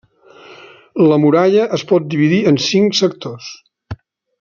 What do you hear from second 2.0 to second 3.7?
dividir en cinc sectors.